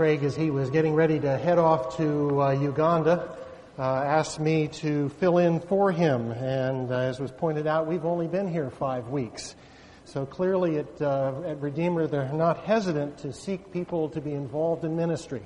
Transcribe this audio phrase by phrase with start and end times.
[0.00, 3.36] Craig, as he was getting ready to head off to uh, Uganda,
[3.78, 6.30] uh, asked me to fill in for him.
[6.30, 9.54] And uh, as was pointed out, we've only been here five weeks.
[10.06, 14.86] So clearly at, uh, at Redeemer, they're not hesitant to seek people to be involved
[14.86, 15.42] in ministry.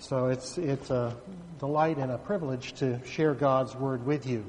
[0.00, 1.16] So it's, it's a
[1.58, 4.44] delight and a privilege to share God's Word with you.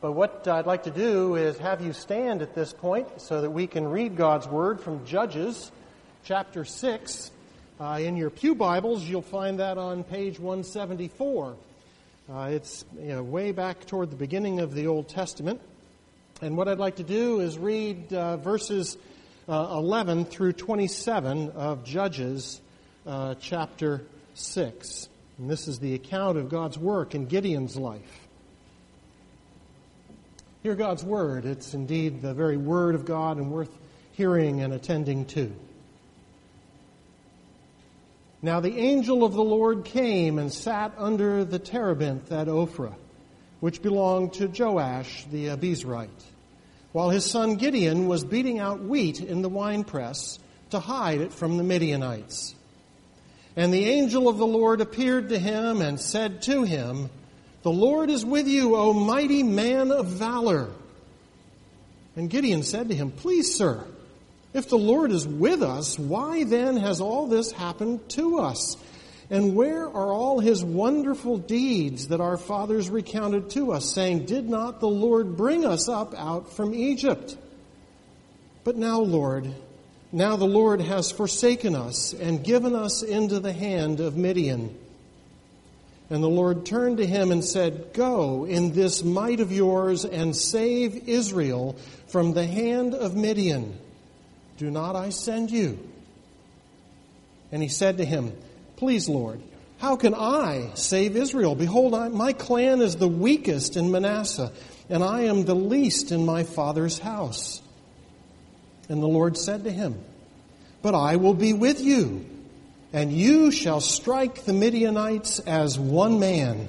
[0.00, 3.50] But what I'd like to do is have you stand at this point so that
[3.50, 5.72] we can read God's Word from Judges
[6.22, 7.32] chapter 6.
[7.80, 11.56] Uh, in your Pew Bibles, you'll find that on page 174.
[12.30, 15.62] Uh, it's you know, way back toward the beginning of the Old Testament.
[16.42, 18.98] And what I'd like to do is read uh, verses
[19.48, 22.60] uh, 11 through 27 of Judges
[23.06, 24.02] uh, chapter
[24.34, 25.08] 6.
[25.38, 28.28] And this is the account of God's work in Gideon's life.
[30.62, 31.46] Hear God's word.
[31.46, 33.74] It's indeed the very word of God and worth
[34.12, 35.50] hearing and attending to.
[38.42, 42.94] Now the angel of the Lord came and sat under the terebinth at Ophrah,
[43.60, 46.08] which belonged to Joash the Abiezrite,
[46.92, 50.38] while his son Gideon was beating out wheat in the winepress
[50.70, 52.54] to hide it from the Midianites.
[53.56, 57.10] And the angel of the Lord appeared to him and said to him,
[57.62, 60.70] The Lord is with you, O mighty man of valor.
[62.16, 63.84] And Gideon said to him, Please, sir,
[64.52, 68.76] if the Lord is with us, why then has all this happened to us?
[69.30, 74.48] And where are all his wonderful deeds that our fathers recounted to us, saying, Did
[74.48, 77.36] not the Lord bring us up out from Egypt?
[78.64, 79.54] But now, Lord,
[80.10, 84.76] now the Lord has forsaken us and given us into the hand of Midian.
[86.10, 90.34] And the Lord turned to him and said, Go in this might of yours and
[90.34, 91.76] save Israel
[92.08, 93.78] from the hand of Midian.
[94.60, 95.78] Do not I send you?
[97.50, 98.36] And he said to him,
[98.76, 99.40] Please, Lord,
[99.78, 101.54] how can I save Israel?
[101.54, 104.52] Behold, I, my clan is the weakest in Manasseh,
[104.90, 107.62] and I am the least in my father's house.
[108.90, 109.98] And the Lord said to him,
[110.82, 112.26] But I will be with you,
[112.92, 116.68] and you shall strike the Midianites as one man.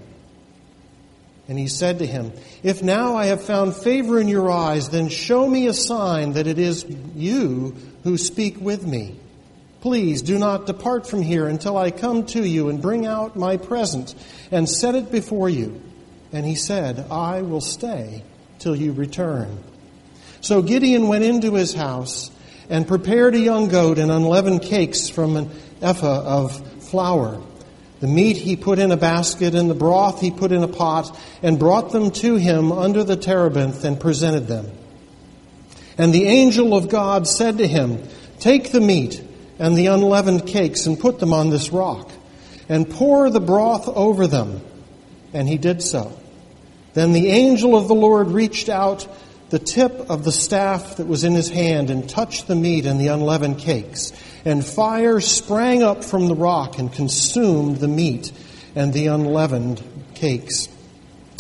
[1.52, 2.32] And he said to him,
[2.64, 6.48] If now I have found favor in your eyes, then show me a sign that
[6.48, 7.76] it is you
[8.06, 9.20] who speak with me.
[9.82, 13.58] Please do not depart from here until I come to you and bring out my
[13.58, 14.16] present
[14.50, 15.82] and set it before you.
[16.32, 18.24] And he said, I will stay
[18.60, 19.62] till you return.
[20.40, 22.32] So Gideon went into his house
[22.70, 25.52] and prepared a young goat and unleavened cakes from an
[25.82, 27.42] ephah of flour.
[28.02, 31.18] The meat he put in a basket, and the broth he put in a pot,
[31.44, 34.72] and brought them to him under the terebinth and presented them.
[36.00, 38.02] And the angel of God said to him,
[38.40, 39.24] Take the meat
[39.60, 42.12] and the unleavened cakes and put them on this rock,
[42.68, 44.62] and pour the broth over them.
[45.32, 46.18] And he did so.
[46.96, 49.08] Then the angel of the Lord reached out
[49.52, 53.00] the tip of the staff that was in his hand and touched the meat and
[53.00, 54.12] the unleavened cakes
[54.46, 58.32] and fire sprang up from the rock and consumed the meat
[58.76, 59.82] and the unleavened
[60.16, 60.68] cakes.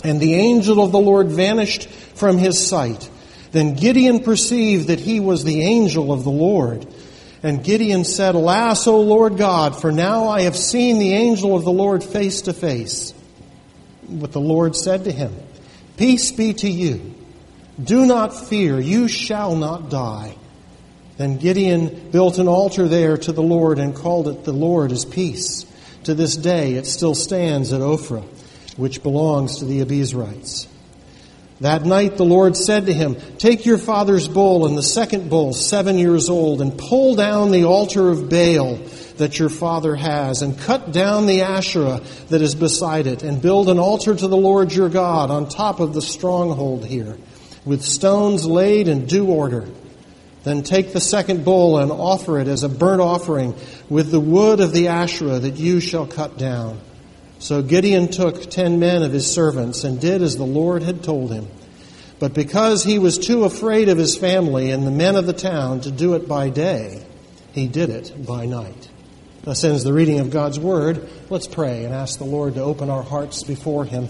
[0.03, 3.09] And the angel of the Lord vanished from his sight.
[3.51, 6.88] Then Gideon perceived that he was the angel of the Lord.
[7.44, 11.63] And Gideon said, Alas, O Lord God, for now I have seen the angel of
[11.63, 13.13] the Lord face to face.
[14.07, 15.33] But the Lord said to him,
[15.97, 17.16] Peace be to you.
[17.81, 20.35] Do not fear, you shall not die.
[21.17, 25.05] Then Gideon built an altar there to the Lord and called it the Lord is
[25.05, 25.66] peace.
[26.05, 28.23] To this day it still stands at Ophrah,
[28.77, 30.67] which belongs to the Abiezrites.
[31.61, 35.53] That night the Lord said to him, Take your father's bull and the second bull,
[35.53, 38.77] seven years old, and pull down the altar of Baal
[39.17, 43.69] that your father has, and cut down the Asherah that is beside it, and build
[43.69, 47.19] an altar to the Lord your God on top of the stronghold here,
[47.63, 49.67] with stones laid in due order.
[50.44, 53.56] Then take the second bull and offer it as a burnt offering
[53.90, 56.80] with the wood of the Asherah that you shall cut down.
[57.39, 61.31] So Gideon took ten men of his servants and did as the Lord had told
[61.31, 61.48] him.
[62.19, 65.81] But because he was too afraid of his family and the men of the town
[65.81, 67.04] to do it by day,
[67.51, 68.89] he did it by night.
[69.44, 71.10] Thus ends the reading of God's Word.
[71.31, 74.07] Let's pray and ask the Lord to open our hearts before Him.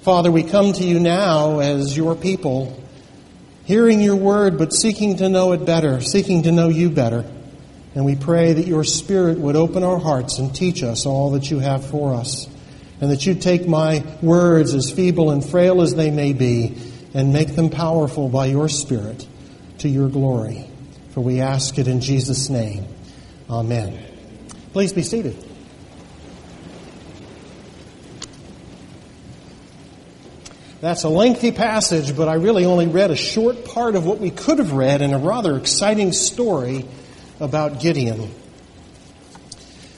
[0.00, 2.82] Father, we come to you now as your people
[3.64, 7.24] hearing your word, but seeking to know it better, seeking to know you better.
[7.94, 11.50] And we pray that your Spirit would open our hearts and teach us all that
[11.50, 12.48] you have for us.
[13.00, 16.76] And that you take my words, as feeble and frail as they may be,
[17.12, 19.26] and make them powerful by your Spirit
[19.78, 20.68] to your glory.
[21.10, 22.86] For we ask it in Jesus' name.
[23.48, 24.02] Amen.
[24.72, 25.43] Please be seated.
[30.84, 34.28] That's a lengthy passage, but I really only read a short part of what we
[34.28, 36.84] could have read in a rather exciting story
[37.40, 38.30] about Gideon.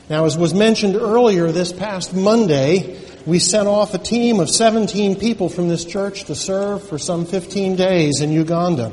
[0.09, 5.17] Now, as was mentioned earlier, this past Monday, we sent off a team of 17
[5.17, 8.93] people from this church to serve for some 15 days in Uganda.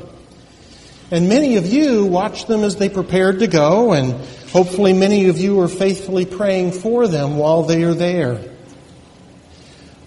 [1.12, 4.14] And many of you watched them as they prepared to go, and
[4.50, 8.53] hopefully many of you are faithfully praying for them while they are there.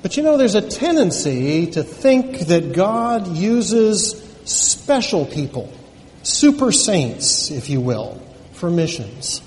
[0.07, 4.11] But you know, there's a tendency to think that God uses
[4.45, 5.69] special people,
[6.23, 8.17] super saints, if you will,
[8.53, 9.41] for missions.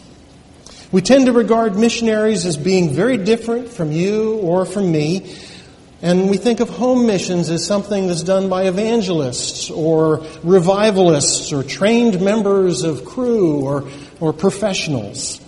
[0.93, 5.35] We tend to regard missionaries as being very different from you or from me.
[6.03, 11.63] And we think of home missions as something that's done by evangelists or revivalists or
[11.63, 13.89] trained members of Cru or,
[14.21, 15.41] or professionals.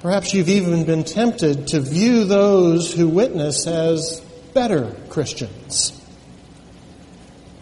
[0.00, 4.20] Perhaps you've even been tempted to view those who witness as
[4.52, 5.92] better Christians.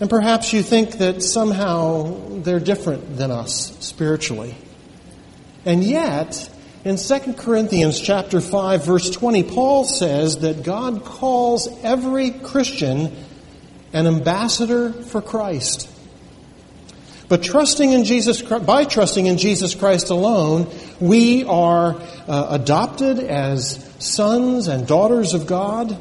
[0.01, 4.57] And perhaps you think that somehow they're different than us spiritually.
[5.65, 6.51] And yet,
[6.85, 13.15] in 2 Corinthians chapter 5 verse 20, Paul says that God calls every Christian
[13.93, 15.89] an ambassador for Christ.
[17.29, 23.91] But trusting in Jesus, by trusting in Jesus Christ alone, we are uh, adopted as
[23.99, 26.01] sons and daughters of God,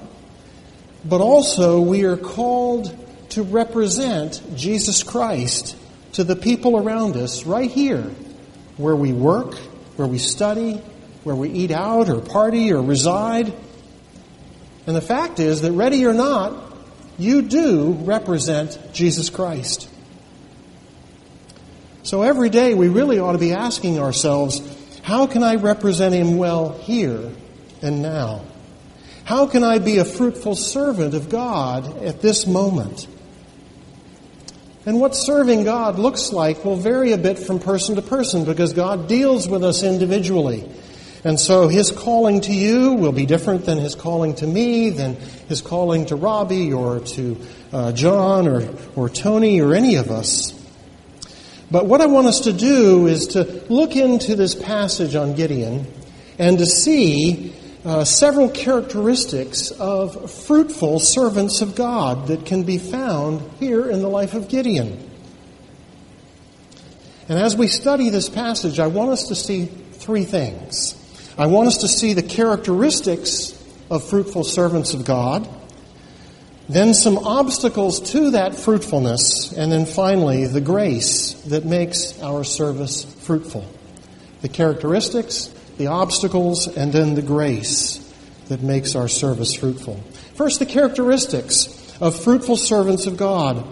[1.05, 2.97] but also we are called
[3.29, 5.77] to represent Jesus Christ
[6.13, 8.11] to the people around us right here
[8.77, 9.55] where we work,
[9.95, 10.73] where we study,
[11.23, 13.53] where we eat out or party or reside.
[14.85, 16.53] And the fact is that, ready or not,
[17.17, 19.89] you do represent Jesus Christ.
[22.03, 24.61] So every day we really ought to be asking ourselves,
[25.03, 27.31] how can I represent Him well here
[27.81, 28.41] and now?
[29.23, 33.07] How can I be a fruitful servant of God at this moment?
[34.85, 38.73] And what serving God looks like will vary a bit from person to person because
[38.73, 40.69] God deals with us individually.
[41.23, 45.15] And so his calling to you will be different than his calling to me, than
[45.47, 47.37] his calling to Robbie or to
[47.71, 48.67] uh, John or,
[48.97, 50.62] or Tony or any of us.
[51.73, 55.91] But what I want us to do is to look into this passage on Gideon
[56.37, 57.51] and to see
[57.83, 64.07] uh, several characteristics of fruitful servants of God that can be found here in the
[64.07, 65.09] life of Gideon.
[67.27, 70.95] And as we study this passage, I want us to see three things.
[71.39, 73.59] I want us to see the characteristics
[73.89, 75.49] of fruitful servants of God,
[76.69, 83.03] then some obstacles to that fruitfulness, and then finally the grace that makes our service
[83.25, 83.65] fruitful.
[84.41, 87.99] The characteristics, the obstacles, and then the grace
[88.47, 89.95] that makes our service fruitful.
[90.35, 91.67] First, the characteristics
[91.99, 93.65] of fruitful servants of God.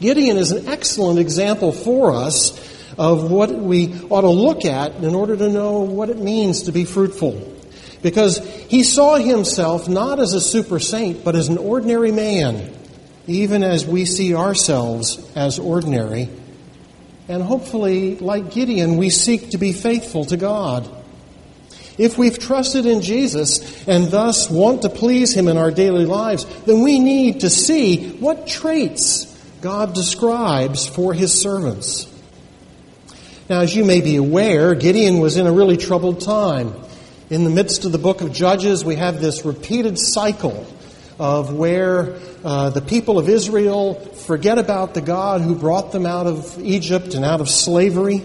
[0.00, 2.50] Gideon is an excellent example for us
[2.98, 6.72] of what we ought to look at in order to know what it means to
[6.72, 7.51] be fruitful.
[8.02, 8.38] Because
[8.68, 12.72] he saw himself not as a super saint, but as an ordinary man,
[13.26, 16.28] even as we see ourselves as ordinary.
[17.28, 20.88] And hopefully, like Gideon, we seek to be faithful to God.
[21.98, 26.44] If we've trusted in Jesus and thus want to please Him in our daily lives,
[26.62, 29.26] then we need to see what traits
[29.60, 32.08] God describes for His servants.
[33.48, 36.74] Now, as you may be aware, Gideon was in a really troubled time.
[37.32, 40.66] In the midst of the book of Judges, we have this repeated cycle
[41.18, 46.26] of where uh, the people of Israel forget about the God who brought them out
[46.26, 48.20] of Egypt and out of slavery.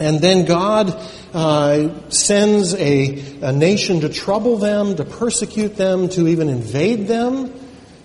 [0.00, 0.98] And then God
[1.34, 7.52] uh, sends a, a, nation to trouble them, to persecute them, to even invade them,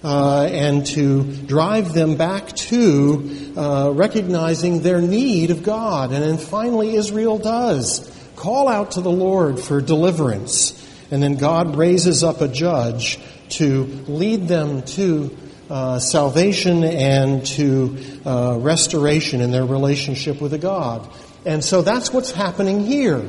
[0.04, 6.12] uh, and to drive them back to uh, recognizing their need of God.
[6.12, 8.12] And then finally, Israel does
[8.42, 10.74] call out to the Lord for deliverance.
[11.12, 13.20] And then God raises up a judge
[13.50, 15.38] to lead them to
[15.70, 21.08] uh, salvation and to uh, restoration in their relationship with a God.
[21.46, 23.24] And so that's what's happening here.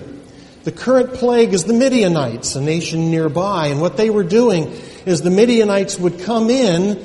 [0.65, 4.69] The current plague is the Midianites, a nation nearby, and what they were doing
[5.05, 6.97] is the Midianites would come in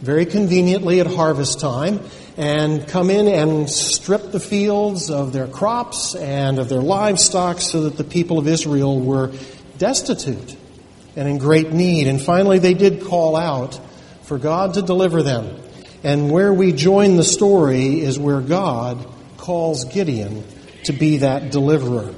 [0.00, 2.00] very conveniently at harvest time
[2.36, 7.82] and come in and strip the fields of their crops and of their livestock so
[7.82, 9.32] that the people of Israel were
[9.78, 10.56] destitute
[11.16, 12.08] and in great need.
[12.08, 13.78] And finally, they did call out
[14.22, 15.60] for God to deliver them.
[16.02, 20.44] And where we join the story is where God calls Gideon
[20.84, 22.14] to be that deliverer.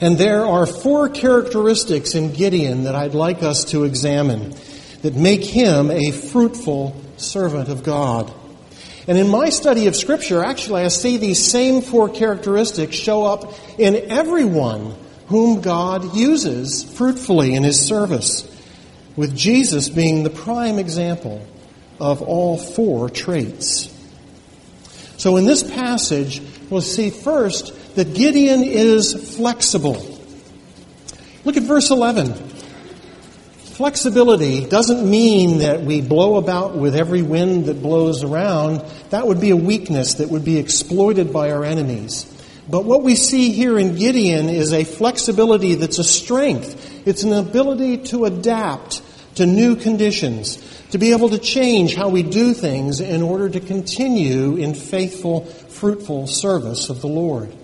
[0.00, 4.54] And there are four characteristics in Gideon that I'd like us to examine
[5.02, 8.32] that make him a fruitful servant of God.
[9.08, 13.54] And in my study of Scripture, actually, I see these same four characteristics show up
[13.78, 14.94] in everyone
[15.28, 18.52] whom God uses fruitfully in his service,
[19.16, 21.44] with Jesus being the prime example
[22.00, 23.92] of all four traits.
[25.18, 30.04] So in this passage, we'll see first that Gideon is flexible.
[31.44, 32.34] Look at verse 11.
[33.76, 38.80] Flexibility doesn't mean that we blow about with every wind that blows around.
[39.10, 42.24] That would be a weakness that would be exploited by our enemies.
[42.70, 47.06] But what we see here in Gideon is a flexibility that's a strength.
[47.06, 49.02] It's an ability to adapt
[49.34, 50.56] to new conditions,
[50.92, 55.44] to be able to change how we do things in order to continue in faithful,
[55.44, 57.54] fruitful service of the Lord.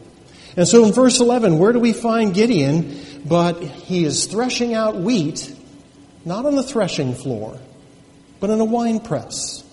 [0.58, 3.00] And so in verse 11, where do we find Gideon?
[3.24, 5.56] But he is threshing out wheat,
[6.24, 7.58] not on the threshing floor,
[8.40, 9.64] but in a wine press,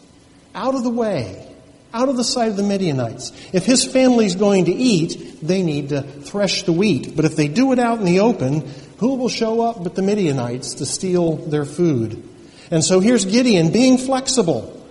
[0.55, 1.45] out of the way,
[1.93, 3.31] out of the sight of the Midianites.
[3.53, 7.15] If his family's going to eat, they need to thresh the wheat.
[7.15, 8.61] But if they do it out in the open,
[8.97, 12.23] who will show up but the Midianites to steal their food?
[12.71, 14.85] And so here's Gideon being flexible,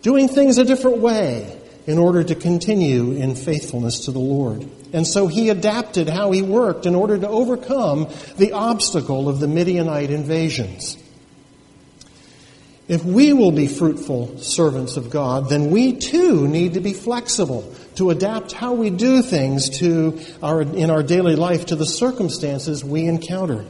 [0.00, 4.68] doing things a different way in order to continue in faithfulness to the Lord.
[4.92, 9.48] And so he adapted how he worked in order to overcome the obstacle of the
[9.48, 10.96] Midianite invasions.
[12.88, 17.72] If we will be fruitful servants of God, then we too need to be flexible
[17.94, 22.84] to adapt how we do things to our, in our daily life to the circumstances
[22.84, 23.64] we encounter.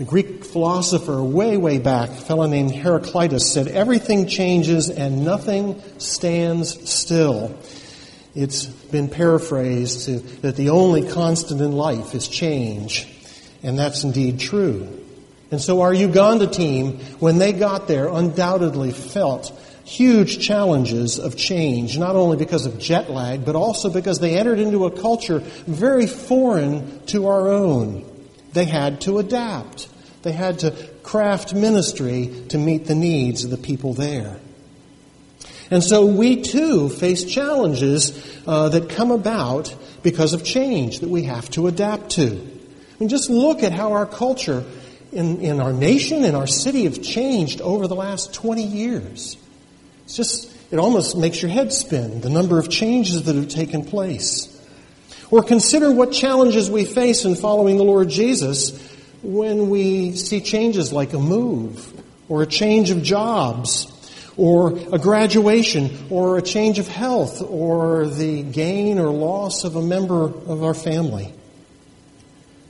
[0.00, 5.78] The Greek philosopher way, way back, a fellow named Heraclitus, said, Everything changes and nothing
[5.98, 7.54] stands still.
[8.34, 13.08] It's been paraphrased to, that the only constant in life is change.
[13.62, 14.88] And that's indeed true.
[15.50, 19.52] And so our Uganda team, when they got there, undoubtedly felt
[19.84, 24.60] huge challenges of change, not only because of jet lag, but also because they entered
[24.60, 28.09] into a culture very foreign to our own.
[28.52, 29.88] They had to adapt.
[30.22, 34.38] They had to craft ministry to meet the needs of the people there.
[35.70, 38.12] And so we too face challenges
[38.46, 42.26] uh, that come about because of change that we have to adapt to.
[42.26, 44.64] I mean, just look at how our culture
[45.12, 49.36] in, in our nation, in our city, have changed over the last 20 years.
[50.04, 53.84] It's just, it almost makes your head spin, the number of changes that have taken
[53.84, 54.49] place.
[55.30, 58.78] Or consider what challenges we face in following the Lord Jesus
[59.22, 61.92] when we see changes like a move,
[62.28, 63.86] or a change of jobs,
[64.36, 69.82] or a graduation, or a change of health, or the gain or loss of a
[69.82, 71.32] member of our family.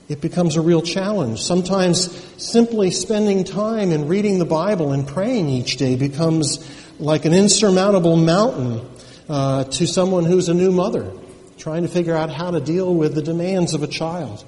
[0.09, 1.41] It becomes a real challenge.
[1.41, 7.33] Sometimes simply spending time and reading the Bible and praying each day becomes like an
[7.33, 8.85] insurmountable mountain
[9.29, 11.13] uh, to someone who's a new mother,
[11.61, 14.45] trying to figure out how to deal with the demands of a child,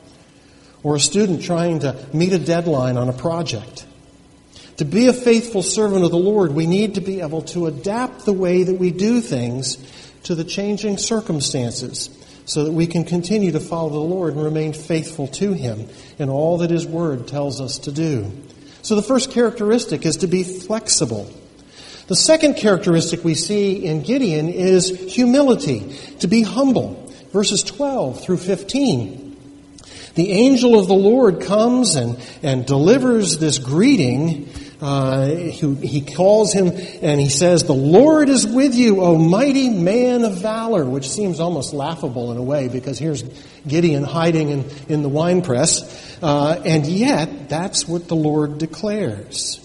[0.83, 3.87] or a student trying to meet a deadline on a project.
[4.79, 8.25] To be a faithful servant of the Lord, we need to be able to adapt
[8.25, 9.77] the way that we do things
[10.25, 12.09] to the changing circumstances
[12.47, 15.89] so that we can continue to follow the Lord and remain faithful to Him
[16.19, 18.33] in all that His Word tells us to do.
[18.81, 21.31] So the first characteristic is to be flexible.
[22.09, 27.02] The second characteristic we see in Gideon is humility, to be humble.
[27.33, 29.37] Verses 12 through 15.
[30.15, 34.49] The angel of the Lord comes and, and delivers this greeting
[34.83, 36.73] uh, he, he calls him
[37.03, 41.39] and he says, The Lord is with you, O mighty man of valor, which seems
[41.39, 43.23] almost laughable in a way because here's
[43.67, 46.19] Gideon hiding in, in the winepress.
[46.21, 49.61] Uh, and yet, that's what the Lord declares.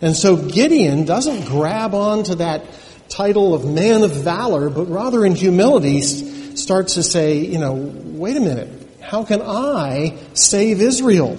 [0.00, 2.64] And so Gideon doesn't grab onto that
[3.08, 6.00] title of man of valor, but rather in humility
[6.54, 8.68] starts to say, you know, wait a minute,
[9.00, 11.38] how can I save Israel?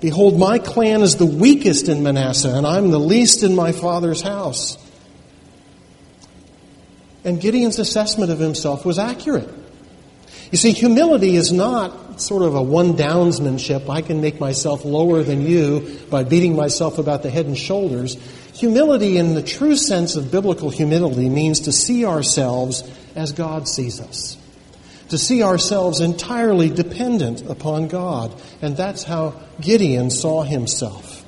[0.00, 4.22] Behold, my clan is the weakest in Manasseh, and I'm the least in my father's
[4.22, 4.78] house.
[7.24, 9.48] And Gideon's assessment of himself was accurate.
[10.50, 13.90] You see, humility is not sort of a one downsmanship.
[13.90, 18.16] I can make myself lower than you by beating myself about the head and shoulders.
[18.54, 22.82] Humility, in the true sense of biblical humility, means to see ourselves
[23.14, 24.39] as God sees us
[25.10, 28.34] to see ourselves entirely dependent upon God.
[28.62, 31.24] And that's how Gideon saw himself.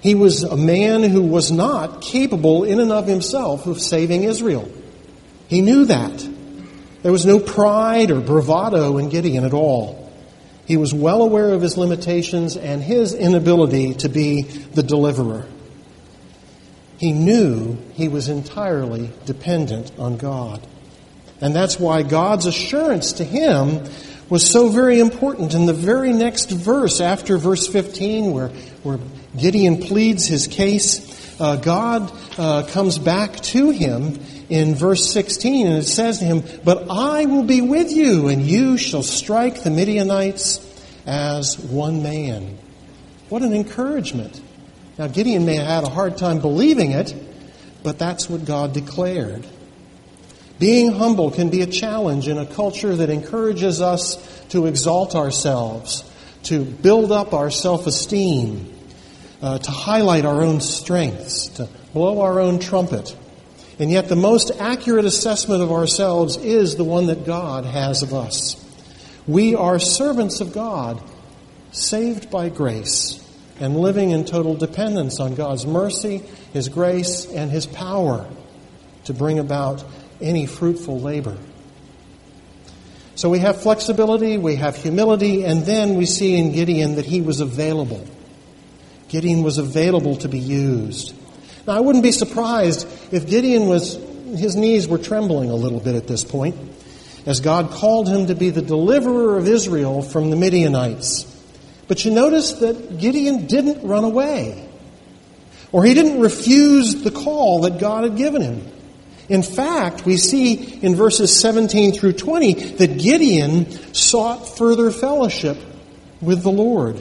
[0.00, 4.70] He was a man who was not capable in and of himself of saving Israel.
[5.48, 6.28] He knew that.
[7.02, 10.12] There was no pride or bravado in Gideon at all.
[10.66, 15.46] He was well aware of his limitations and his inability to be the deliverer.
[16.98, 20.66] He knew he was entirely dependent on God.
[21.40, 23.84] And that's why God's assurance to him
[24.28, 25.54] was so very important.
[25.54, 28.48] In the very next verse, after verse 15, where,
[28.82, 28.98] where
[29.38, 35.76] Gideon pleads his case, uh, God uh, comes back to him in verse 16, and
[35.76, 39.70] it says to him, But I will be with you, and you shall strike the
[39.70, 40.62] Midianites
[41.06, 42.58] as one man.
[43.28, 44.40] What an encouragement.
[44.98, 47.14] Now, Gideon may have had a hard time believing it,
[47.82, 49.46] but that's what God declared.
[50.58, 54.16] Being humble can be a challenge in a culture that encourages us
[54.48, 56.02] to exalt ourselves,
[56.44, 58.72] to build up our self esteem,
[59.42, 63.14] uh, to highlight our own strengths, to blow our own trumpet.
[63.78, 68.14] And yet, the most accurate assessment of ourselves is the one that God has of
[68.14, 68.56] us.
[69.26, 71.02] We are servants of God,
[71.72, 73.22] saved by grace,
[73.60, 76.22] and living in total dependence on God's mercy,
[76.54, 78.26] His grace, and His power
[79.04, 79.84] to bring about
[80.20, 81.36] any fruitful labor.
[83.16, 87.22] So we have flexibility, we have humility, and then we see in Gideon that he
[87.22, 88.06] was available.
[89.08, 91.14] Gideon was available to be used.
[91.66, 93.94] Now, I wouldn't be surprised if Gideon was,
[94.38, 96.56] his knees were trembling a little bit at this point,
[97.24, 101.24] as God called him to be the deliverer of Israel from the Midianites.
[101.88, 104.68] But you notice that Gideon didn't run away,
[105.72, 108.66] or he didn't refuse the call that God had given him.
[109.28, 115.58] In fact, we see in verses 17 through 20 that Gideon sought further fellowship
[116.20, 117.00] with the Lord.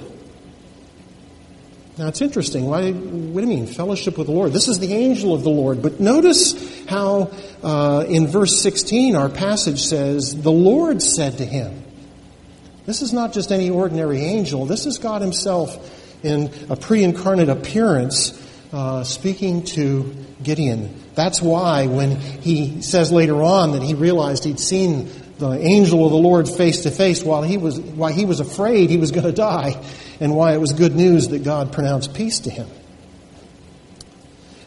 [1.98, 2.66] Now it's interesting.
[2.66, 4.52] Why, what do you mean, fellowship with the Lord?
[4.52, 5.82] This is the angel of the Lord.
[5.82, 7.32] But notice how
[7.64, 11.84] uh, in verse 16 our passage says, The Lord said to him.
[12.86, 14.66] This is not just any ordinary angel.
[14.66, 18.42] This is God Himself in a pre incarnate appearance
[18.76, 20.94] uh, speaking to Gideon.
[21.16, 25.10] That's why when he says later on that he realized he'd seen
[25.40, 28.90] the angel of the Lord face to face while he was why he was afraid
[28.90, 29.82] he was going to die
[30.20, 32.68] and why it was good news that God pronounced peace to him.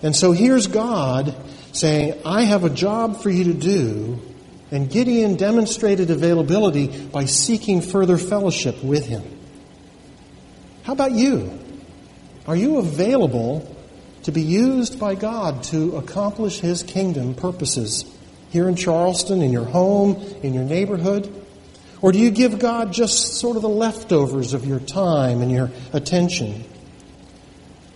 [0.02, 1.36] And so here's God
[1.72, 4.22] saying, I have a job for you to do,
[4.70, 9.22] and Gideon demonstrated availability by seeking further fellowship with him.
[10.84, 11.58] How about you?
[12.46, 13.74] Are you available
[14.28, 18.04] to be used by God to accomplish His kingdom purposes
[18.50, 21.32] here in Charleston, in your home, in your neighborhood?
[22.02, 25.70] Or do you give God just sort of the leftovers of your time and your
[25.94, 26.62] attention?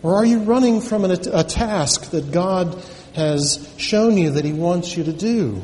[0.02, 2.82] Or are you running from an, a task that God
[3.14, 5.60] has shown you that He wants you to do?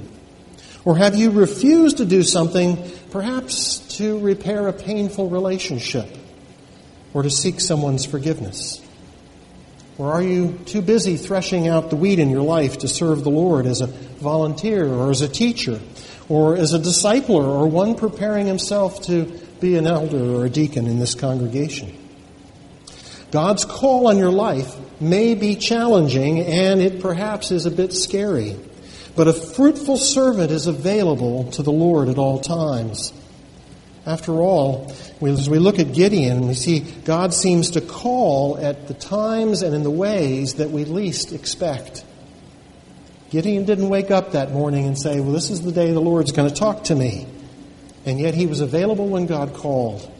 [0.84, 2.76] Or have you refused to do something,
[3.10, 6.14] perhaps to repair a painful relationship
[7.14, 8.84] or to seek someone's forgiveness?
[9.98, 13.30] Or are you too busy threshing out the wheat in your life to serve the
[13.30, 15.80] Lord as a volunteer or as a teacher
[16.28, 19.24] or as a discipler or one preparing himself to
[19.60, 21.92] be an elder or a deacon in this congregation?
[23.32, 28.56] God's call on your life may be challenging and it perhaps is a bit scary,
[29.16, 33.12] but a fruitful servant is available to the Lord at all times.
[34.08, 34.90] After all,
[35.20, 39.74] as we look at Gideon, we see God seems to call at the times and
[39.74, 42.06] in the ways that we least expect.
[43.28, 46.32] Gideon didn't wake up that morning and say, Well, this is the day the Lord's
[46.32, 47.26] going to talk to me.
[48.06, 50.10] And yet he was available when God called.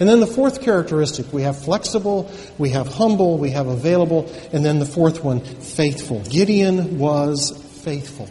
[0.00, 4.64] And then the fourth characteristic we have flexible, we have humble, we have available, and
[4.64, 6.20] then the fourth one, faithful.
[6.24, 7.52] Gideon was
[7.84, 8.28] faithful.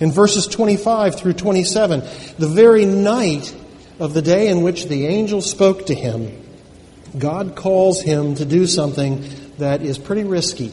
[0.00, 2.00] In verses 25 through 27,
[2.38, 3.54] the very night
[3.98, 6.42] of the day in which the angel spoke to him,
[7.16, 9.24] God calls him to do something
[9.58, 10.72] that is pretty risky.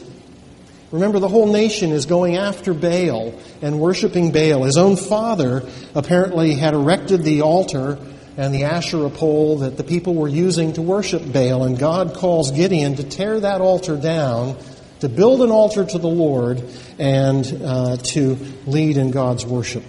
[0.90, 4.62] Remember, the whole nation is going after Baal and worshiping Baal.
[4.62, 7.98] His own father apparently had erected the altar
[8.36, 12.50] and the Asherah pole that the people were using to worship Baal, and God calls
[12.50, 14.56] Gideon to tear that altar down,
[15.00, 16.62] to build an altar to the Lord,
[16.98, 19.84] and uh, to lead in God's worship.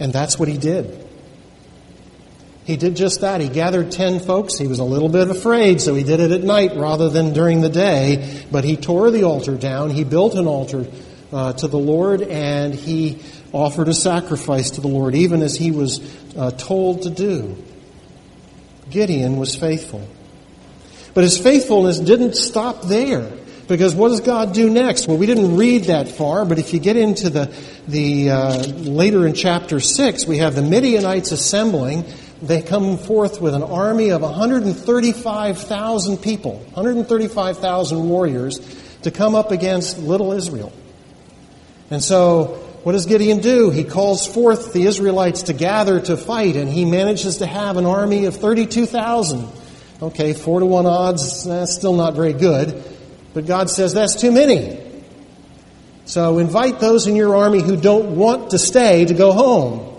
[0.00, 1.04] And that's what he did.
[2.64, 3.40] He did just that.
[3.40, 4.56] He gathered 10 folks.
[4.56, 7.60] He was a little bit afraid, so he did it at night rather than during
[7.60, 8.44] the day.
[8.50, 9.90] But he tore the altar down.
[9.90, 10.86] He built an altar
[11.30, 13.20] uh, to the Lord, and he
[13.52, 16.00] offered a sacrifice to the Lord, even as he was
[16.36, 17.62] uh, told to do.
[18.88, 20.06] Gideon was faithful.
[21.12, 23.30] But his faithfulness didn't stop there.
[23.66, 25.08] Because what does God do next?
[25.08, 27.54] Well, we didn't read that far, but if you get into the,
[27.88, 32.04] the uh, later in chapter 6, we have the Midianites assembling.
[32.42, 38.60] They come forth with an army of 135,000 people, 135,000 warriors
[39.02, 40.72] to come up against little Israel.
[41.90, 43.70] And so, what does Gideon do?
[43.70, 47.86] He calls forth the Israelites to gather to fight, and he manages to have an
[47.86, 49.48] army of 32,000.
[50.02, 52.82] Okay, four to one odds, that's still not very good.
[53.34, 54.80] But God says that's too many.
[56.06, 59.90] So invite those in your army who don't want to stay to go home.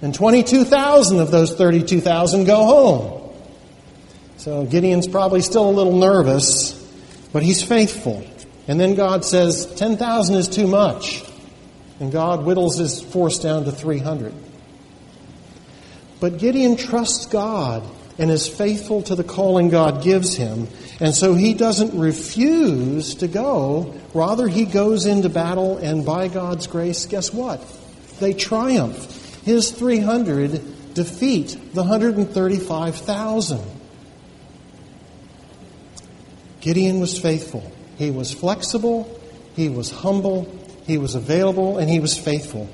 [0.00, 3.34] And 22,000 of those 32,000 go home.
[4.36, 6.72] So Gideon's probably still a little nervous,
[7.32, 8.24] but he's faithful.
[8.68, 11.24] And then God says, 10,000 is too much.
[12.00, 14.34] And God whittles his force down to 300.
[16.20, 17.82] But Gideon trusts God
[18.18, 20.68] and is faithful to the calling God gives him.
[21.00, 23.94] And so he doesn't refuse to go.
[24.12, 27.60] Rather, he goes into battle, and by God's grace, guess what?
[28.20, 29.42] They triumph.
[29.44, 33.60] His 300 defeat the 135,000.
[36.60, 37.70] Gideon was faithful.
[37.98, 39.20] He was flexible,
[39.54, 40.50] he was humble,
[40.86, 42.68] he was available, and he was faithful.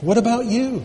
[0.00, 0.82] What about you?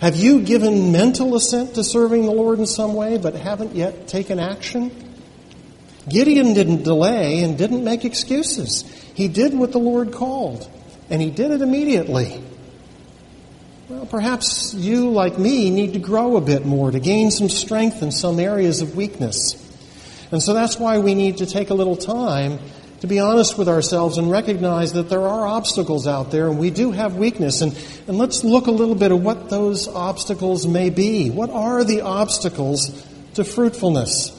[0.00, 4.06] Have you given mental assent to serving the Lord in some way, but haven't yet
[4.06, 4.92] taken action?
[6.08, 8.82] Gideon didn't delay and didn't make excuses.
[9.14, 10.70] He did what the Lord called,
[11.10, 12.42] and he did it immediately.
[13.88, 18.00] Well, perhaps you, like me, need to grow a bit more to gain some strength
[18.00, 19.64] in some areas of weakness.
[20.30, 22.60] And so that's why we need to take a little time
[23.00, 26.70] to be honest with ourselves and recognize that there are obstacles out there and we
[26.70, 27.60] do have weakness.
[27.60, 27.72] And,
[28.08, 31.30] and let's look a little bit at what those obstacles may be.
[31.30, 34.34] What are the obstacles to fruitfulness?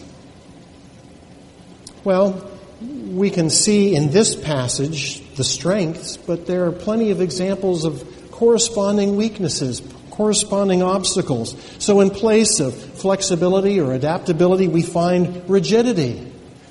[2.03, 2.49] Well,
[2.81, 8.03] we can see in this passage the strengths, but there are plenty of examples of
[8.31, 11.55] corresponding weaknesses, corresponding obstacles.
[11.79, 16.28] So, in place of flexibility or adaptability, we find rigidity.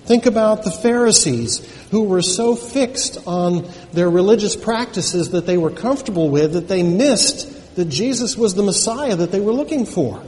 [0.08, 1.58] Think about the Pharisees
[1.90, 6.82] who were so fixed on their religious practices that they were comfortable with that they
[6.82, 10.24] missed that Jesus was the Messiah that they were looking for.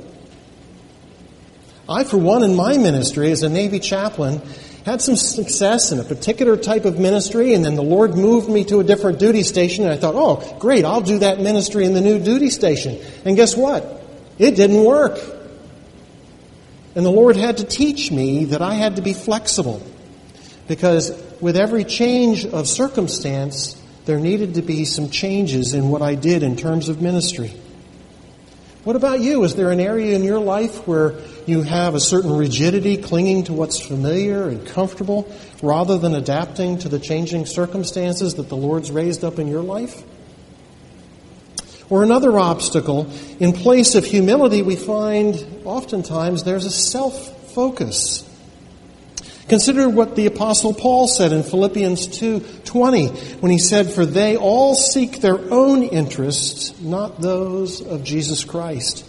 [1.88, 4.42] I, for one, in my ministry as a Navy chaplain,
[4.84, 8.64] had some success in a particular type of ministry, and then the Lord moved me
[8.64, 11.94] to a different duty station, and I thought, oh, great, I'll do that ministry in
[11.94, 13.00] the new duty station.
[13.24, 14.04] And guess what?
[14.38, 15.39] It didn't work.
[17.00, 19.80] And the Lord had to teach me that I had to be flexible.
[20.68, 21.10] Because
[21.40, 26.42] with every change of circumstance, there needed to be some changes in what I did
[26.42, 27.54] in terms of ministry.
[28.84, 29.44] What about you?
[29.44, 31.14] Is there an area in your life where
[31.46, 36.90] you have a certain rigidity, clinging to what's familiar and comfortable, rather than adapting to
[36.90, 40.02] the changing circumstances that the Lord's raised up in your life?
[41.90, 48.24] Or another obstacle, in place of humility, we find oftentimes there's a self focus.
[49.48, 53.08] Consider what the apostle Paul said in Philippians 2:20
[53.40, 59.02] when he said for they all seek their own interests not those of Jesus Christ.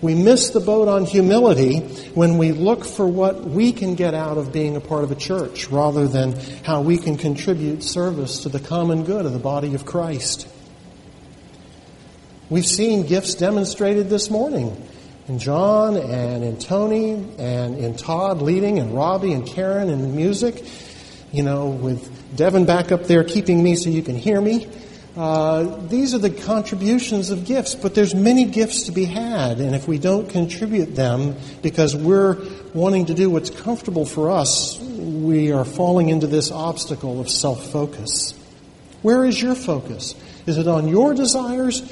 [0.00, 1.80] We miss the boat on humility
[2.14, 5.16] when we look for what we can get out of being a part of a
[5.16, 9.74] church rather than how we can contribute service to the common good of the body
[9.74, 10.46] of Christ.
[12.50, 14.76] We've seen gifts demonstrated this morning
[15.28, 20.64] in John and in Tony and in Todd leading and Robbie and Karen and music.
[21.30, 24.66] You know, with Devin back up there keeping me so you can hear me.
[25.16, 29.76] Uh, these are the contributions of gifts, but there's many gifts to be had, and
[29.76, 32.36] if we don't contribute them because we're
[32.74, 38.34] wanting to do what's comfortable for us, we are falling into this obstacle of self-focus.
[39.02, 40.16] Where is your focus?
[40.46, 41.82] Is it on your desires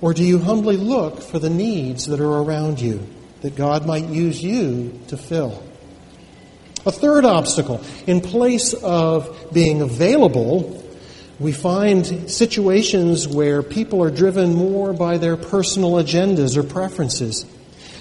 [0.00, 3.06] or do you humbly look for the needs that are around you
[3.42, 5.62] that God might use you to fill?
[6.86, 10.84] A third obstacle, in place of being available,
[11.38, 17.44] we find situations where people are driven more by their personal agendas or preferences.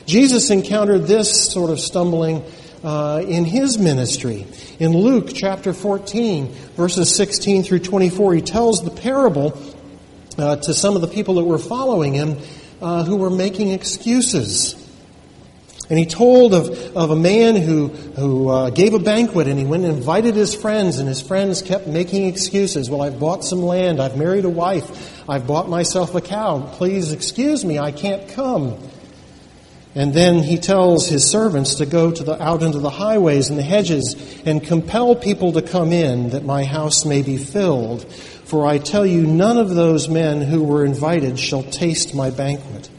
[0.05, 2.43] Jesus encountered this sort of stumbling
[2.83, 4.47] uh, in his ministry.
[4.79, 9.51] In Luke chapter 14, verses 16 through 24, he tells the parable
[10.37, 12.37] uh, to some of the people that were following him
[12.81, 14.75] uh, who were making excuses.
[15.89, 19.65] And he told of, of a man who, who uh, gave a banquet and he
[19.65, 22.89] went and invited his friends, and his friends kept making excuses.
[22.89, 26.69] Well, I've bought some land, I've married a wife, I've bought myself a cow.
[26.73, 28.77] Please excuse me, I can't come.
[29.95, 33.57] And then he tells his servants to go to the, out into the highways and
[33.57, 38.05] the hedges and compel people to come in that my house may be filled.
[38.47, 42.89] For I tell you, none of those men who were invited shall taste my banquet.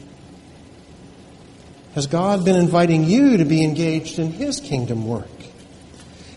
[1.95, 5.27] Has God been inviting you to be engaged in his kingdom work?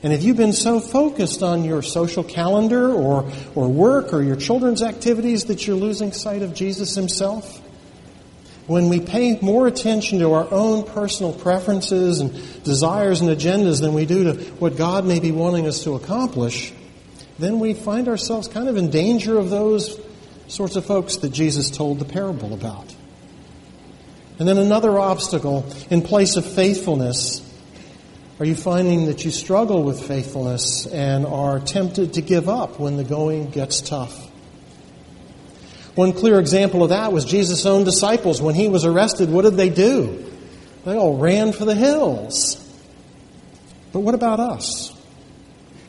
[0.03, 4.35] And have you been so focused on your social calendar or, or work or your
[4.37, 7.61] children's activities that you're losing sight of Jesus himself?
[8.68, 13.92] when we pay more attention to our own personal preferences and desires and agendas than
[13.92, 16.72] we do to what God may be wanting us to accomplish,
[17.38, 19.99] then we find ourselves kind of in danger of those
[20.49, 22.95] sorts of folks that Jesus told the parable about.
[24.38, 27.49] And then another obstacle in place of faithfulness.
[28.40, 32.97] Are you finding that you struggle with faithfulness and are tempted to give up when
[32.97, 34.31] the going gets tough?
[35.95, 38.40] One clear example of that was Jesus' own disciples.
[38.40, 40.25] When he was arrested, what did they do?
[40.85, 42.59] They all ran for the hills.
[43.92, 44.92] But what about us?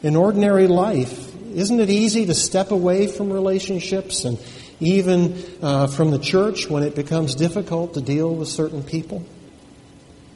[0.03, 4.37] In ordinary life, isn't it easy to step away from relationships and
[4.79, 9.23] even uh, from the church when it becomes difficult to deal with certain people?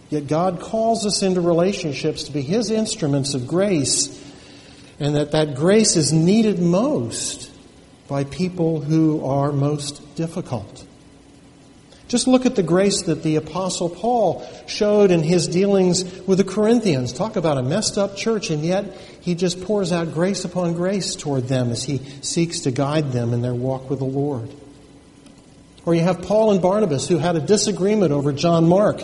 [0.10, 4.08] Yet God calls us into relationships to be His instruments of grace,
[4.99, 7.51] and that that grace is needed most
[8.08, 10.87] by people who are most difficult.
[12.08, 16.43] Just look at the grace that the Apostle Paul showed in his dealings with the
[16.43, 17.12] Corinthians.
[17.12, 21.15] Talk about a messed up church, and yet he just pours out grace upon grace
[21.15, 24.50] toward them as he seeks to guide them in their walk with the Lord.
[25.86, 29.02] Or you have Paul and Barnabas who had a disagreement over John Mark,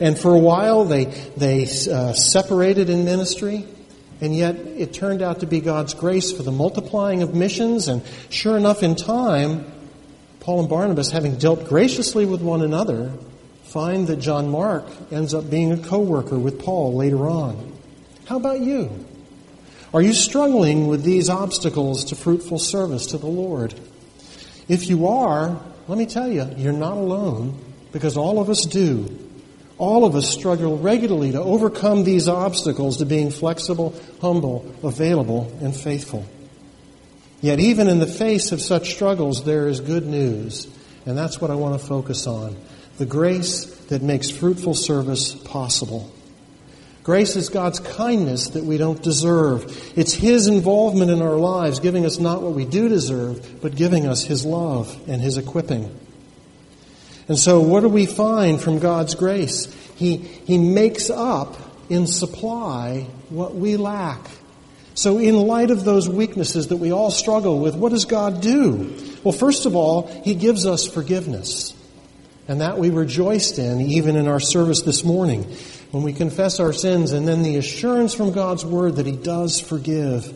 [0.00, 3.66] and for a while they, they uh, separated in ministry.
[4.18, 7.88] And yet it turned out to be God's grace for the multiplying of missions.
[7.88, 9.70] And sure enough, in time,
[10.46, 13.10] Paul and Barnabas, having dealt graciously with one another,
[13.64, 17.72] find that John Mark ends up being a co worker with Paul later on.
[18.26, 19.04] How about you?
[19.92, 23.74] Are you struggling with these obstacles to fruitful service to the Lord?
[24.68, 27.58] If you are, let me tell you, you're not alone
[27.90, 29.18] because all of us do.
[29.78, 35.74] All of us struggle regularly to overcome these obstacles to being flexible, humble, available, and
[35.74, 36.24] faithful.
[37.46, 40.66] Yet, even in the face of such struggles, there is good news,
[41.06, 42.56] and that's what I want to focus on
[42.98, 46.12] the grace that makes fruitful service possible.
[47.04, 49.92] Grace is God's kindness that we don't deserve.
[49.96, 54.08] It's His involvement in our lives, giving us not what we do deserve, but giving
[54.08, 55.96] us His love and His equipping.
[57.28, 59.72] And so, what do we find from God's grace?
[59.94, 61.56] He, he makes up
[61.88, 64.28] in supply what we lack.
[64.96, 68.96] So, in light of those weaknesses that we all struggle with, what does God do?
[69.22, 71.74] Well, first of all, He gives us forgiveness.
[72.48, 75.42] And that we rejoiced in even in our service this morning
[75.90, 79.60] when we confess our sins and then the assurance from God's Word that He does
[79.60, 80.32] forgive.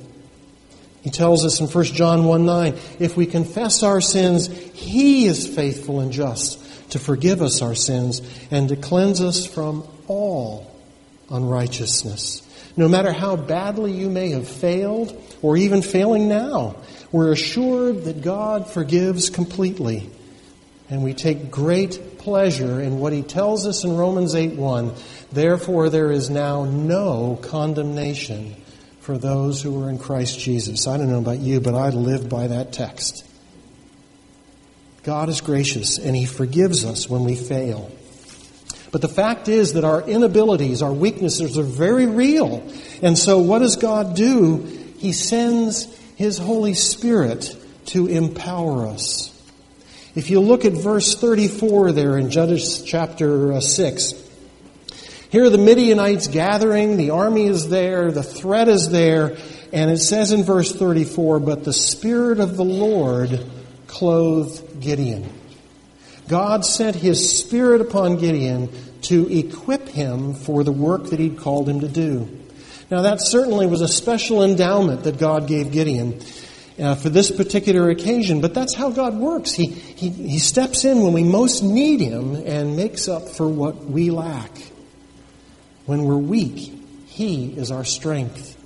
[1.00, 5.48] He tells us in 1 John 1 9, if we confess our sins, He is
[5.48, 8.20] faithful and just to forgive us our sins
[8.50, 10.70] and to cleanse us from all
[11.30, 12.46] unrighteousness.
[12.76, 16.76] No matter how badly you may have failed or even failing now,
[17.12, 20.08] we're assured that God forgives completely.
[20.88, 24.92] And we take great pleasure in what he tells us in Romans 8 1.
[25.32, 28.56] Therefore, there is now no condemnation
[29.00, 30.86] for those who are in Christ Jesus.
[30.86, 33.26] I don't know about you, but I live by that text.
[35.02, 37.90] God is gracious and He forgives us when we fail.
[38.92, 42.68] But the fact is that our inabilities, our weaknesses are very real.
[43.02, 44.58] And so what does God do?
[44.98, 45.84] He sends
[46.16, 49.28] His Holy Spirit to empower us.
[50.14, 54.14] If you look at verse 34 there in Judges chapter uh, 6,
[55.30, 59.36] here are the Midianites gathering, the army is there, the threat is there,
[59.72, 63.46] and it says in verse 34, But the Spirit of the Lord
[63.86, 65.32] clothed Gideon.
[66.30, 68.70] God sent his spirit upon Gideon
[69.02, 72.28] to equip him for the work that he'd called him to do.
[72.88, 76.20] Now, that certainly was a special endowment that God gave Gideon
[76.78, 79.52] uh, for this particular occasion, but that's how God works.
[79.54, 83.84] He, he, he steps in when we most need him and makes up for what
[83.86, 84.50] we lack.
[85.86, 86.72] When we're weak,
[87.06, 88.56] he is our strength.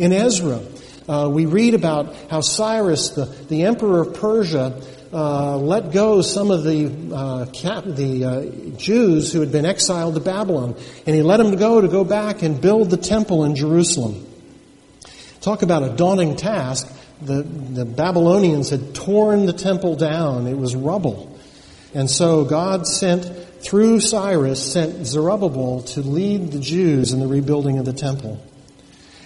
[0.00, 0.62] In Ezra,
[1.08, 4.82] uh, we read about how Cyrus, the, the emperor of Persia,
[5.16, 10.14] uh, let go some of the, uh, cap, the uh, Jews who had been exiled
[10.14, 10.76] to Babylon,
[11.06, 14.26] and he let them go to go back and build the temple in Jerusalem.
[15.40, 16.86] Talk about a daunting task.
[17.22, 21.38] The, the Babylonians had torn the temple down, it was rubble.
[21.94, 23.24] And so God sent
[23.62, 28.44] through Cyrus, sent Zerubbabel to lead the Jews in the rebuilding of the temple.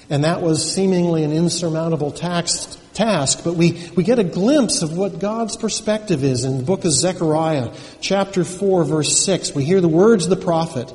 [0.09, 4.95] And that was seemingly an insurmountable task, task, but we, we get a glimpse of
[4.95, 9.55] what God's perspective is in the book of Zechariah, chapter 4, verse 6.
[9.55, 10.93] We hear the words of the prophet.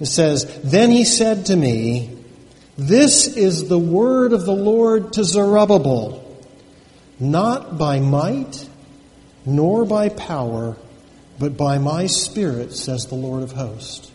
[0.00, 2.18] It says, Then he said to me,
[2.76, 6.20] This is the word of the Lord to Zerubbabel,
[7.20, 8.68] not by might,
[9.46, 10.76] nor by power,
[11.38, 14.10] but by my Spirit, says the Lord of hosts.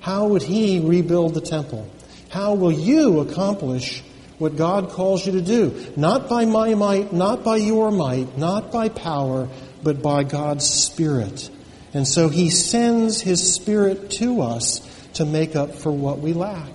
[0.00, 1.90] How would he rebuild the temple?
[2.28, 4.02] How will you accomplish
[4.40, 5.92] what God calls you to do?
[5.96, 9.50] Not by my might, not by your might, not by power,
[9.82, 11.50] but by God's Spirit.
[11.92, 14.80] And so he sends his Spirit to us
[15.14, 16.72] to make up for what we lack.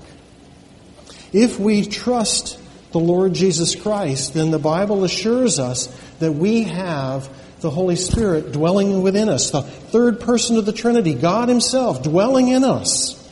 [1.34, 2.60] If we trust
[2.92, 5.88] the Lord Jesus Christ, then the Bible assures us
[6.20, 7.28] that we have
[7.62, 12.50] the Holy Spirit dwelling within us, the third person of the Trinity, God Himself dwelling
[12.50, 13.28] in us,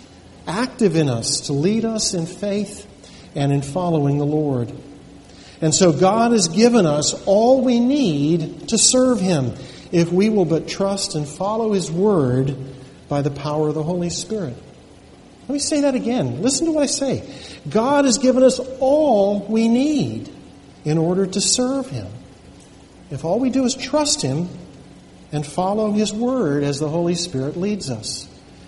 [0.48, 2.90] active in us to lead us in faith
[3.36, 4.72] and in following the Lord.
[5.62, 9.54] And so God has given us all we need to serve Him
[9.92, 12.56] if we will but trust and follow His Word
[13.08, 14.56] by the power of the Holy Spirit.
[15.48, 16.42] Let me say that again.
[16.42, 17.24] Listen to what I say.
[17.70, 20.30] God has given us all we need
[20.86, 22.08] in order to serve Him.
[23.10, 24.50] If all we do is trust Him
[25.32, 28.28] and follow His Word as the Holy Spirit leads us.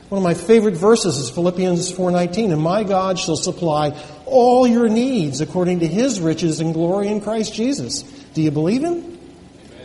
[0.09, 3.93] One of my favorite verses is Philippians 4:19, "And my God shall supply
[4.25, 8.83] all your needs according to his riches and glory in Christ Jesus." Do you believe
[8.83, 9.17] him?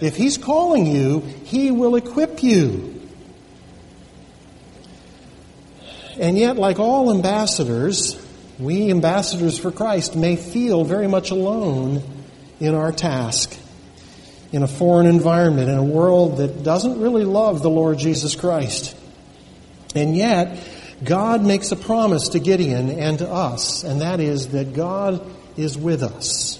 [0.00, 2.94] If he's calling you, he will equip you.
[6.18, 8.16] And yet, like all ambassadors,
[8.58, 12.02] we ambassadors for Christ may feel very much alone
[12.60, 13.56] in our task,
[14.52, 18.94] in a foreign environment, in a world that doesn't really love the Lord Jesus Christ.
[19.94, 20.58] And yet,
[21.04, 25.24] God makes a promise to Gideon and to us, and that is that God
[25.56, 26.58] is with us.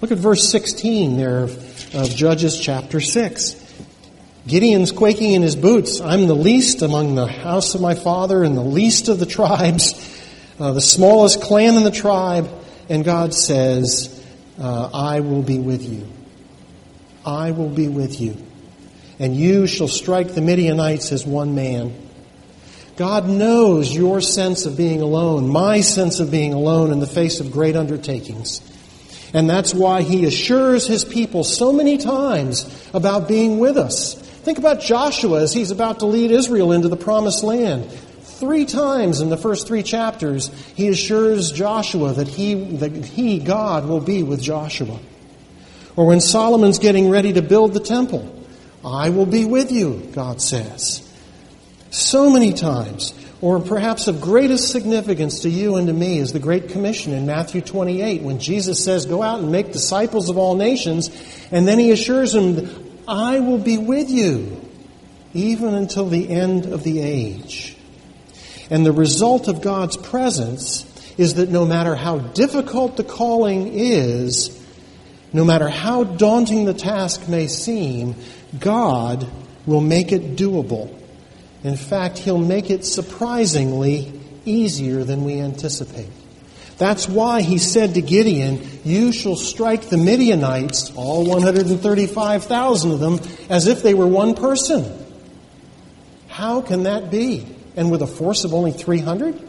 [0.00, 3.64] Look at verse 16 there of Judges chapter 6.
[4.46, 6.00] Gideon's quaking in his boots.
[6.00, 9.94] I'm the least among the house of my father and the least of the tribes,
[10.60, 12.48] uh, the smallest clan in the tribe.
[12.88, 14.24] And God says,
[14.60, 16.06] uh, I will be with you.
[17.24, 18.36] I will be with you.
[19.18, 22.05] And you shall strike the Midianites as one man.
[22.96, 27.40] God knows your sense of being alone, my sense of being alone in the face
[27.40, 28.62] of great undertakings.
[29.34, 34.14] And that's why he assures his people so many times about being with us.
[34.14, 37.90] Think about Joshua as he's about to lead Israel into the promised land.
[38.22, 43.86] Three times in the first three chapters, he assures Joshua that he, that he, God,
[43.86, 44.98] will be with Joshua.
[45.96, 48.32] Or when Solomon's getting ready to build the temple,
[48.84, 51.05] I will be with you, God says.
[51.96, 53.14] So many times.
[53.40, 57.24] Or perhaps of greatest significance to you and to me is the Great Commission in
[57.24, 61.10] Matthew 28 when Jesus says, Go out and make disciples of all nations.
[61.50, 64.60] And then he assures them, I will be with you
[65.32, 67.76] even until the end of the age.
[68.68, 70.84] And the result of God's presence
[71.16, 74.50] is that no matter how difficult the calling is,
[75.32, 78.16] no matter how daunting the task may seem,
[78.58, 79.26] God
[79.64, 80.95] will make it doable.
[81.66, 84.12] In fact, He'll make it surprisingly
[84.44, 86.10] easier than we anticipate.
[86.78, 93.20] That's why he said to Gideon, You shall strike the Midianites, all 135,000 of them,
[93.48, 94.84] as if they were one person.
[96.28, 97.46] How can that be?
[97.76, 99.40] And with a force of only 300?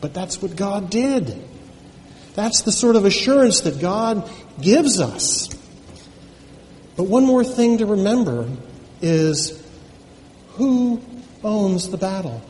[0.00, 1.44] But that's what God did.
[2.34, 4.28] That's the sort of assurance that God
[4.60, 5.48] gives us.
[6.96, 8.48] But one more thing to remember
[9.00, 9.64] is
[10.54, 11.00] who
[11.42, 12.42] owns the battle?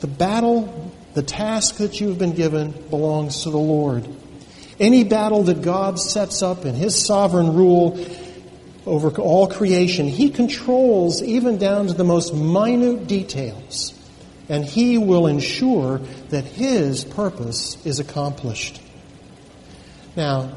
[0.00, 4.08] The battle the task that you have been given belongs to the Lord.
[4.78, 7.98] Any battle that God sets up in His sovereign rule
[8.86, 13.94] over all creation, He controls even down to the most minute details.
[14.48, 18.80] And He will ensure that His purpose is accomplished.
[20.14, 20.52] Now,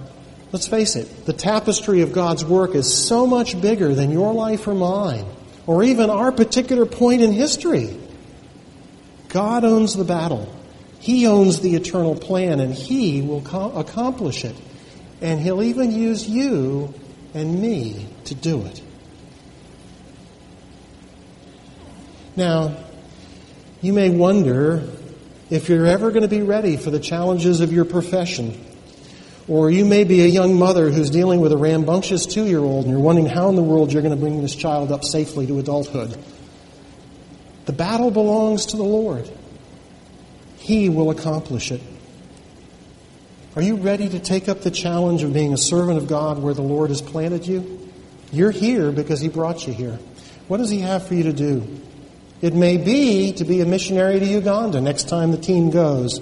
[0.52, 4.68] let's face it, the tapestry of God's work is so much bigger than your life
[4.68, 5.26] or mine,
[5.72, 7.98] or even our particular point in history.
[9.30, 10.54] God owns the battle.
[11.00, 14.56] He owns the eternal plan, and He will co- accomplish it.
[15.22, 16.94] And He'll even use you
[17.34, 18.82] and me to do it.
[22.36, 22.76] Now,
[23.82, 24.84] you may wonder
[25.50, 28.62] if you're ever going to be ready for the challenges of your profession.
[29.52, 32.86] Or you may be a young mother who's dealing with a rambunctious two year old
[32.86, 35.46] and you're wondering how in the world you're going to bring this child up safely
[35.48, 36.18] to adulthood.
[37.66, 39.30] The battle belongs to the Lord.
[40.56, 41.82] He will accomplish it.
[43.54, 46.54] Are you ready to take up the challenge of being a servant of God where
[46.54, 47.92] the Lord has planted you?
[48.32, 50.00] You're here because He brought you here.
[50.48, 51.68] What does He have for you to do?
[52.42, 56.22] It may be to be a missionary to Uganda next time the team goes,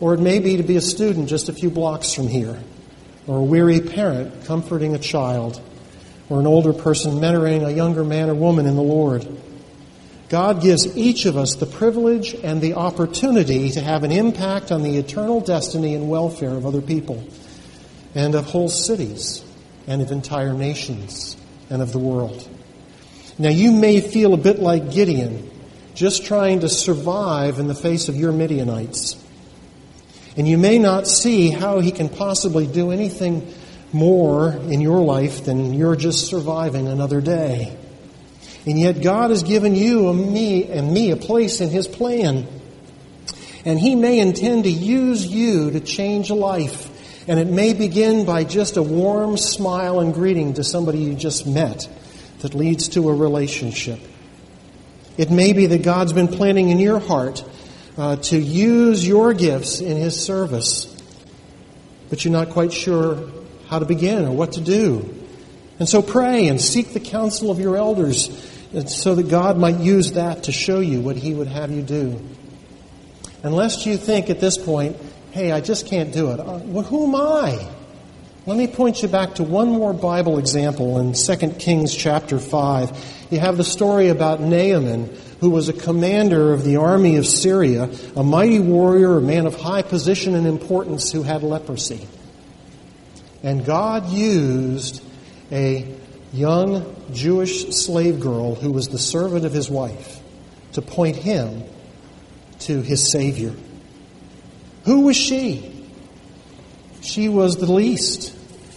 [0.00, 2.58] or it may be to be a student just a few blocks from here,
[3.26, 5.60] or a weary parent comforting a child,
[6.28, 9.26] or an older person mentoring a younger man or woman in the Lord.
[10.28, 14.82] God gives each of us the privilege and the opportunity to have an impact on
[14.82, 17.24] the eternal destiny and welfare of other people,
[18.14, 19.44] and of whole cities,
[19.86, 21.36] and of entire nations,
[21.70, 22.48] and of the world.
[23.38, 25.50] Now, you may feel a bit like Gideon,
[25.94, 29.22] just trying to survive in the face of your Midianites.
[30.36, 33.52] And you may not see how he can possibly do anything
[33.92, 37.76] more in your life than you're just surviving another day.
[38.66, 42.46] And yet God has given you and me and me a place in His plan.
[43.64, 46.92] And He may intend to use you to change a life.
[47.28, 51.46] And it may begin by just a warm smile and greeting to somebody you just
[51.46, 51.88] met
[52.40, 54.00] that leads to a relationship.
[55.16, 57.44] It may be that God's been planting in your heart
[57.96, 60.86] uh, to use your gifts in His service,
[62.10, 63.30] but you're not quite sure
[63.68, 65.12] how to begin or what to do.
[65.78, 68.30] And so pray and seek the counsel of your elders
[68.86, 72.20] so that God might use that to show you what He would have you do.
[73.42, 74.96] Unless you think at this point,
[75.30, 76.40] hey, I just can't do it.
[76.40, 77.75] Uh, well, who am I?
[78.46, 83.26] Let me point you back to one more Bible example in 2 Kings chapter 5.
[83.32, 87.90] You have the story about Naaman, who was a commander of the army of Syria,
[88.14, 92.06] a mighty warrior, a man of high position and importance who had leprosy.
[93.42, 95.02] And God used
[95.50, 95.92] a
[96.32, 100.20] young Jewish slave girl who was the servant of his wife
[100.74, 101.64] to point him
[102.60, 103.56] to his Savior.
[104.84, 105.75] Who was she?
[107.06, 108.34] She was the least.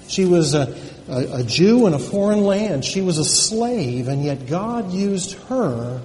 [0.08, 0.76] She was a,
[1.08, 2.86] a, a, Jew in a foreign land.
[2.86, 6.02] She was a slave, and yet God used her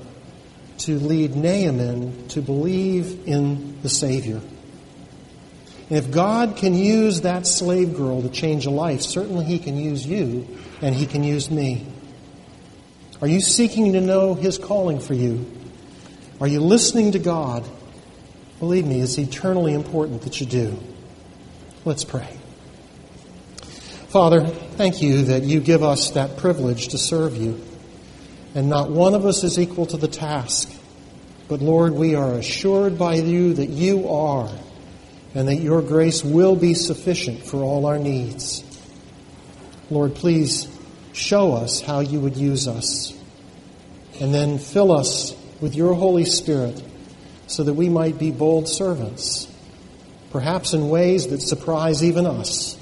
[0.79, 4.41] to lead Naaman to believe in the Savior.
[5.91, 9.77] And if God can use that slave girl to change a life, certainly He can
[9.77, 10.49] use you
[10.81, 11.87] and He can use me.
[13.21, 15.45] Are you seeking to know His calling for you?
[16.41, 17.65] Are you listening to God?
[18.61, 20.79] Believe me, it's eternally important that you do.
[21.85, 22.39] Let's pray.
[24.09, 27.61] Father, thank you that you give us that privilege to serve you.
[28.55, 30.73] And not one of us is equal to the task.
[31.47, 34.49] But Lord, we are assured by you that you are,
[35.35, 38.65] and that your grace will be sufficient for all our needs.
[39.91, 40.69] Lord, please
[41.13, 43.13] show us how you would use us.
[44.21, 46.83] And then fill us with your Holy Spirit
[47.47, 49.54] so that we might be bold servants,
[50.35, 52.77] perhaps in ways that surprise even us.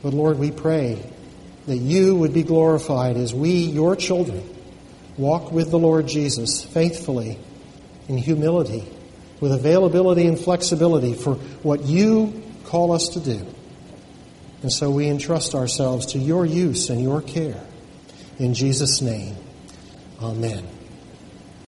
[0.00, 1.02] But Lord, we pray
[1.66, 4.48] that you would be glorified as we, your children,
[5.18, 7.36] walk with the Lord Jesus faithfully
[8.06, 8.88] in humility,
[9.40, 13.44] with availability and flexibility for what you call us to do.
[14.62, 17.60] And so we entrust ourselves to your use and your care.
[18.38, 19.34] In Jesus' name,
[20.22, 20.79] amen.